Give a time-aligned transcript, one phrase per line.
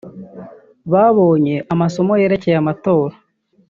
[0.91, 3.13] Babonye amasomo yerekeye amatora